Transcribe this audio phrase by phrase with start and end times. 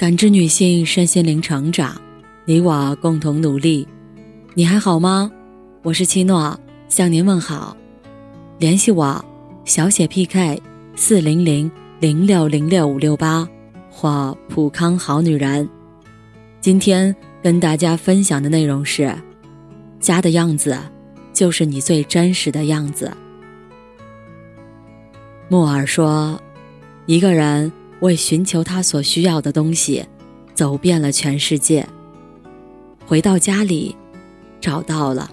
[0.00, 2.00] 感知女性身心灵成长，
[2.46, 3.86] 你我共同努力。
[4.54, 5.30] 你还好吗？
[5.82, 7.76] 我是七诺，向您问好。
[8.56, 9.22] 联系我，
[9.66, 10.58] 小写 PK
[10.96, 13.46] 四零零零六零六五六八
[13.90, 15.68] 或普康好女人。
[16.62, 19.14] 今天跟大家分享的内容是：
[20.00, 20.78] 家的样子，
[21.34, 23.12] 就是你最真实的样子。
[25.50, 26.40] 木耳说，
[27.04, 27.70] 一个人。
[28.00, 30.04] 为寻求他所需要的东西，
[30.54, 31.86] 走遍了全世界。
[33.06, 33.94] 回到家里，
[34.60, 35.30] 找到了。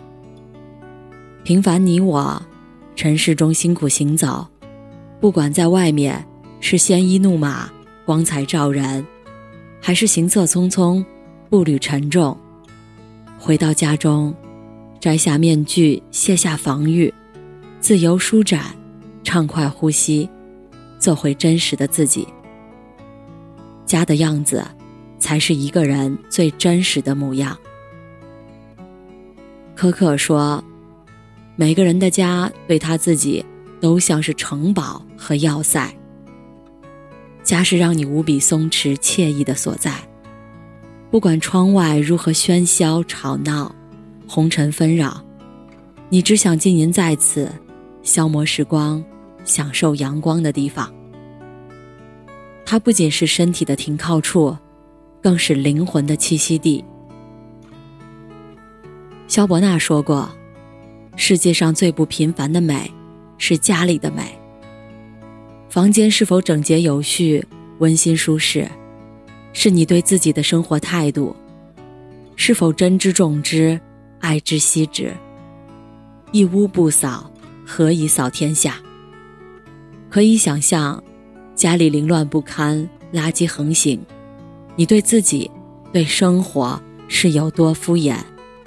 [1.44, 2.42] 平凡你我，
[2.96, 4.46] 尘世中辛苦行走，
[5.22, 6.26] 不管在外面
[6.60, 7.70] 是鲜衣怒马、
[8.06, 9.06] 光彩照人，
[9.82, 11.06] 还是行色匆匆、
[11.50, 12.38] 步履沉重，
[13.40, 14.34] 回到家中，
[15.00, 17.14] 摘下面具，卸下防御，
[17.80, 18.76] 自由舒展，
[19.24, 20.30] 畅快呼吸，
[21.00, 22.28] 做回真实的自己。
[23.88, 24.64] 家的样子，
[25.18, 27.58] 才是一个人最真实的模样。
[29.74, 30.64] 可可说
[31.56, 33.44] ：“每个人的家对他自己
[33.80, 35.92] 都像是城堡和要塞。
[37.44, 39.94] 家是让你无比松弛惬意的所在，
[41.10, 43.74] 不管窗外如何喧嚣吵闹、
[44.28, 45.24] 红尘纷扰，
[46.10, 47.50] 你只想浸淫在此，
[48.02, 49.02] 消磨时光，
[49.46, 50.94] 享受阳光的地方。”
[52.70, 54.54] 它不仅是身体的停靠处，
[55.24, 56.84] 更是灵魂的栖息地。
[59.26, 60.30] 肖伯纳说过
[61.16, 62.92] ：“世界上最不平凡的美，
[63.38, 64.38] 是家里的美。
[65.70, 67.42] 房间是否整洁有序、
[67.80, 68.70] 温馨舒适，
[69.54, 71.34] 是你对自己的生活态度；
[72.36, 73.80] 是否珍之重之、
[74.20, 75.16] 爱之惜之。
[76.34, 77.32] 一屋不扫，
[77.66, 78.76] 何以扫天下？
[80.10, 81.02] 可以想象。”
[81.58, 84.00] 家里凌乱不堪，垃圾横行，
[84.76, 85.50] 你对自己、
[85.92, 88.16] 对生活是有多敷衍、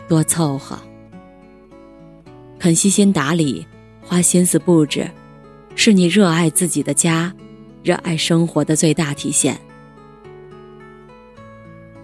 [0.09, 0.77] 多凑合？
[2.59, 3.65] 肯细心打理、
[4.03, 5.09] 花心思布置，
[5.77, 7.33] 是你热爱自己的家、
[7.85, 9.57] 热爱生活的最大体现。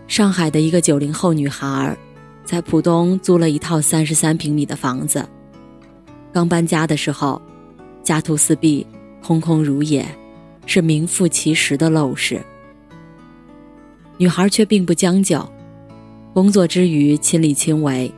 [0.06, 1.98] 上海的一个九零后女孩，
[2.44, 5.28] 在浦东租了一套三十三平米的房子，
[6.32, 7.42] 刚搬家的时候，
[8.04, 8.86] 家徒四壁，
[9.20, 10.06] 空空如也。
[10.66, 12.44] 是名副其实的陋室。
[14.18, 15.48] 女孩却并不将就，
[16.34, 18.12] 工作之余亲力亲为，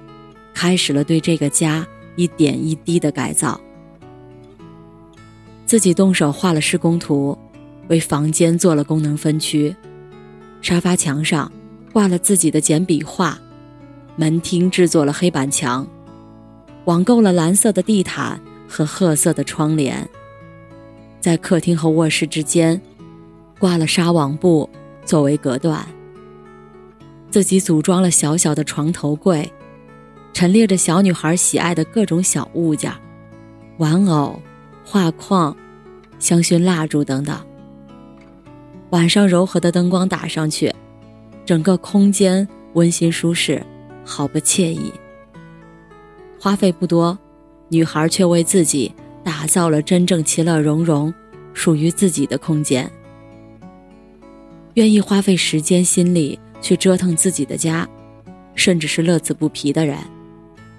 [0.52, 1.86] 开始了对这个家
[2.16, 3.60] 一点一滴的改造。
[5.66, 7.36] 自己动手画了施工图，
[7.88, 9.74] 为房间做了功能分区，
[10.62, 11.50] 沙发墙上
[11.92, 13.38] 挂了自己的简笔画，
[14.16, 15.86] 门厅制作了黑板墙，
[16.86, 20.08] 网购了蓝色的地毯和褐色的窗帘。
[21.20, 22.80] 在客厅和卧室之间，
[23.58, 24.68] 挂了纱网布
[25.04, 25.86] 作为隔断。
[27.30, 29.52] 自己组装了小小的床头柜，
[30.32, 32.92] 陈列着小女孩喜爱的各种小物件，
[33.76, 34.40] 玩偶、
[34.84, 35.54] 画框、
[36.18, 37.36] 香薰蜡烛等等。
[38.90, 40.74] 晚上柔和的灯光打上去，
[41.44, 43.62] 整个空间温馨舒适，
[44.04, 44.90] 好不惬意。
[46.40, 47.18] 花费不多，
[47.68, 48.94] 女孩却为自己。
[49.28, 51.12] 打造了真正其乐融融、
[51.52, 52.90] 属于自己的空间。
[54.72, 57.86] 愿意花费时间心力去折腾自己的家，
[58.54, 59.98] 甚至是乐此不疲的人，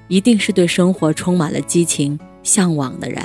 [0.07, 3.21] 一定是对生活充满了激情、向往的人。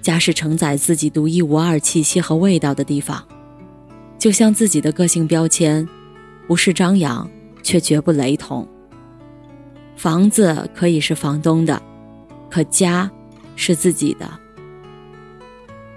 [0.00, 3.22] 家是承载自己独一无二气息和味道的地方，
[4.18, 5.86] 就像自己的个性标签，
[6.48, 7.30] 不是张扬，
[7.62, 8.66] 却绝不雷同。
[9.96, 11.82] 房子可以是房东的，
[12.48, 13.10] 可家。
[13.62, 14.26] 是自己的，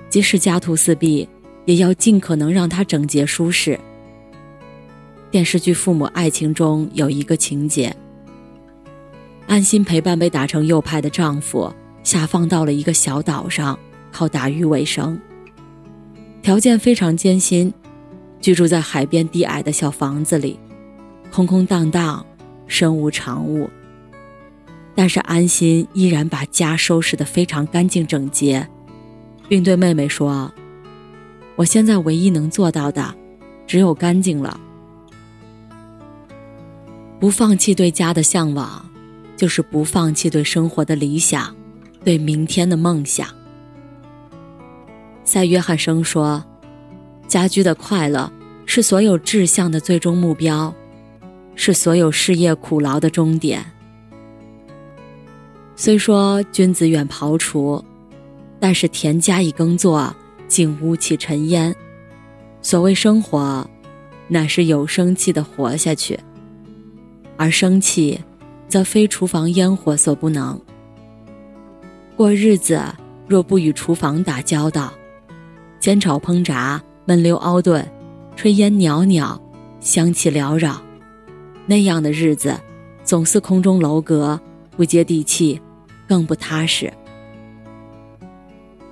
[0.09, 1.25] 即使家徒四壁，
[1.63, 3.79] 也要尽可能让它整洁舒适。
[5.31, 7.95] 电视剧《父母爱情》中有一个情节：
[9.47, 13.79] 安心陪伴被打成右派的丈夫下放到了一个小岛上，
[14.11, 15.17] 靠打鱼为生，
[16.41, 17.73] 条件非常艰辛，
[18.41, 20.59] 居住在海边低矮的小房子里，
[21.31, 22.25] 空空荡荡，
[22.67, 23.69] 身无长物。
[24.95, 28.67] 但是安心依然把家收拾得非常干净整洁，
[29.49, 30.53] 并对妹妹说
[31.57, 33.15] ：“我现在唯一能做到的，
[33.65, 34.59] 只有干净了。
[37.19, 38.87] 不放弃对家的向往，
[39.35, 41.55] 就是不放弃对生活的理想，
[42.03, 43.27] 对明天的梦想。”
[45.25, 46.43] 赛约翰生说
[47.27, 48.31] ：“家居的快乐
[48.65, 50.73] 是所有志向的最终目标，
[51.55, 53.65] 是所有事业苦劳的终点。”
[55.75, 57.83] 虽说君子远庖厨，
[58.59, 60.15] 但是田家一耕作，
[60.47, 61.75] 竟污气尘烟。
[62.61, 63.67] 所谓生活，
[64.27, 66.19] 乃是有生气的活下去，
[67.37, 68.19] 而生气，
[68.67, 70.59] 则非厨房烟火所不能。
[72.15, 72.79] 过日子
[73.27, 74.93] 若不与厨房打交道，
[75.79, 77.85] 煎炒烹炸、焖溜熬炖、
[78.37, 79.41] 炊烟袅袅、
[79.79, 80.79] 香气缭绕，
[81.65, 82.55] 那样的日子，
[83.03, 84.39] 总似空中楼阁，
[84.75, 85.59] 不接地气，
[86.07, 86.91] 更不踏实。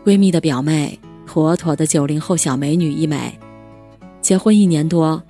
[0.04, 3.38] 闺蜜的表妹，妥妥的九零后小美女一枚，
[4.22, 5.22] 结婚一年多，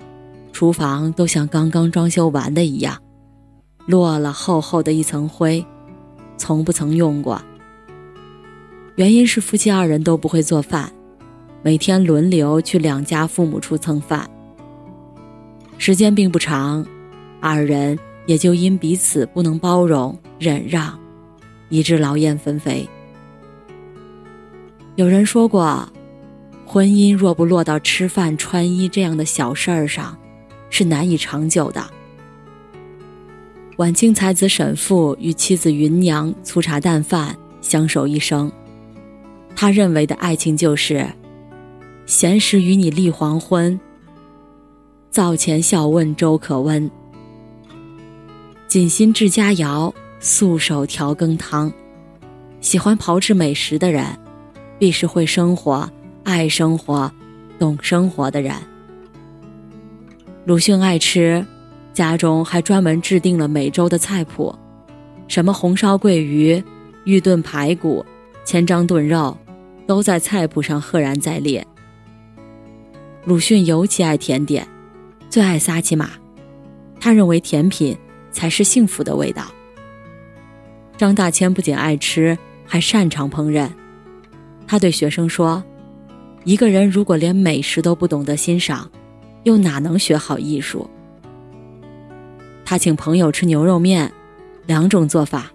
[0.52, 2.96] 厨房都像刚刚装修完的一样，
[3.86, 5.64] 落了厚厚的一层灰，
[6.36, 7.40] 从不曾用过。
[8.96, 10.92] 原因是夫妻二人都不会做饭，
[11.62, 14.28] 每天轮流去两家父母处蹭饭。
[15.78, 16.86] 时间并不长，
[17.40, 20.98] 二人也就因彼此不能包容忍让，
[21.68, 22.88] 以致劳燕分飞。
[24.96, 25.88] 有人说过，
[26.66, 30.16] 婚姻若不落到吃饭穿衣这样的小事儿上，
[30.70, 31.84] 是难以长久的。
[33.78, 38.52] 晚清才子沈复与妻子芸娘粗茶淡饭相守一生。
[39.56, 41.06] 他认为的爱情就是：
[42.04, 43.78] 闲时与你立黄昏，
[45.10, 46.90] 灶前笑问粥可温。
[48.72, 51.70] 锦心制佳肴，素手调羹汤。
[52.62, 54.18] 喜欢炮制美食的人，
[54.78, 55.86] 必是会生活、
[56.24, 57.12] 爱生活、
[57.58, 58.54] 懂生活的人。
[60.46, 61.46] 鲁迅爱吃，
[61.92, 64.58] 家中还专门制定了每周的菜谱，
[65.28, 66.64] 什么红烧桂鱼、
[67.04, 68.02] 玉炖排骨、
[68.42, 69.36] 千张炖肉。
[69.86, 71.66] 都在菜谱上赫然在列。
[73.26, 74.66] 鲁迅尤其爱甜点，
[75.28, 76.08] 最爱萨琪玛，
[76.98, 77.94] 他认为甜品
[78.32, 79.44] 才是幸福的味道。
[80.96, 82.36] 张大千不仅爱吃，
[82.66, 83.68] 还擅长烹饪。
[84.66, 85.62] 他对学生说
[86.44, 88.90] ：“一个人如果连美食都不懂得欣赏，
[89.44, 90.88] 又哪能学好艺术？”
[92.64, 94.10] 他请朋友吃牛肉面，
[94.66, 95.52] 两种做法，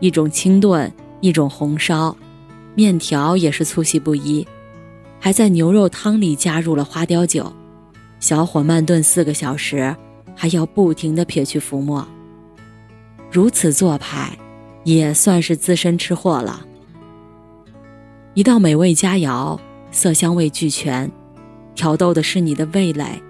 [0.00, 2.14] 一种清炖，一种红烧。
[2.74, 4.46] 面条也是粗细不一，
[5.20, 7.52] 还在牛肉汤里加入了花雕酒，
[8.18, 9.94] 小火慢炖四个小时，
[10.34, 12.06] 还要不停地撇去浮沫。
[13.30, 14.36] 如此做派，
[14.84, 16.66] 也算是资深吃货了。
[18.34, 19.58] 一道美味佳肴，
[19.90, 21.10] 色香味俱全，
[21.74, 23.22] 挑逗的是你的味蕾，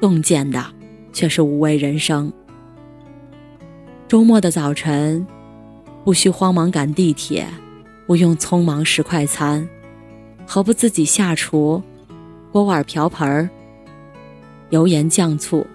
[0.00, 0.64] 洞见的
[1.12, 2.32] 却是五味人生。
[4.08, 5.26] 周末的早晨，
[6.04, 7.46] 不需慌忙赶地铁。
[8.04, 9.66] 不用匆忙食快餐，
[10.44, 11.80] 何不自己下厨，
[12.50, 13.48] 锅碗瓢盆，
[14.68, 15.66] 油盐酱醋，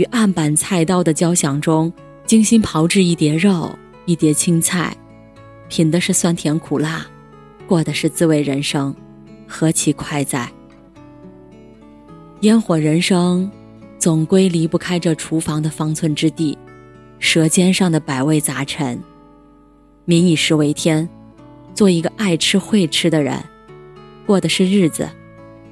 [0.00, 1.92] 与案板菜刀的交响中，
[2.24, 3.70] 精心炮制一碟肉，
[4.06, 4.96] 一碟青菜，
[5.68, 7.06] 品的是酸甜苦辣，
[7.66, 8.96] 过的是滋味人生，
[9.46, 10.50] 何其快哉！
[12.40, 13.50] 烟火人生，
[13.98, 16.56] 总归离不开这厨房的方寸之地，
[17.18, 18.98] 舌尖上的百味杂陈。
[20.06, 21.06] 民以食为天。
[21.74, 23.38] 做一个爱吃会吃的人，
[24.26, 25.08] 过的是日子，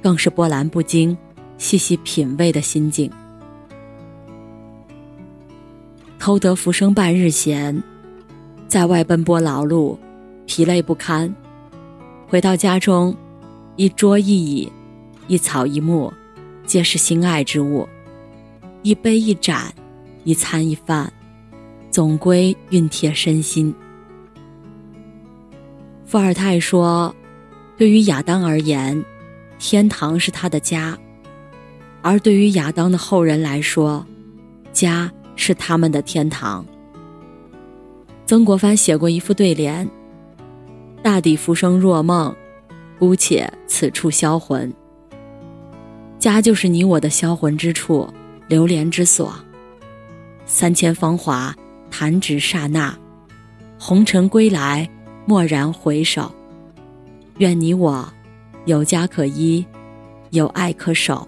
[0.03, 1.17] 更是波澜不惊、
[1.57, 3.11] 细细品味的心境。
[6.19, 7.81] 偷得浮生半日闲，
[8.67, 9.97] 在外奔波劳碌，
[10.45, 11.33] 疲累不堪。
[12.27, 13.15] 回到家中，
[13.77, 14.71] 一桌一椅，
[15.27, 16.11] 一草一木，
[16.65, 17.87] 皆是心爱之物；
[18.83, 19.73] 一杯一盏，
[20.25, 21.11] 一餐一饭，
[21.89, 23.73] 总归熨贴身心。
[26.05, 27.15] 伏尔泰说
[27.77, 29.03] ：“对于亚当而言，
[29.57, 30.97] 天堂是他的家；
[32.01, 34.05] 而对于亚当的后人来说，
[34.73, 36.63] 家是他们的天堂。”
[38.27, 39.89] 曾国藩写过一副对联
[41.01, 42.35] ：“大抵浮生若梦，
[42.99, 44.71] 姑且此处销魂。”
[46.19, 48.07] 家就是你我的销魂之处，
[48.47, 49.33] 流连之所。
[50.45, 51.55] 三千芳华，
[51.89, 52.93] 弹指刹那；
[53.79, 54.87] 红尘归来。
[55.27, 56.33] 蓦然回首，
[57.37, 58.11] 愿你我
[58.65, 59.63] 有家可依，
[60.31, 61.27] 有爱可守。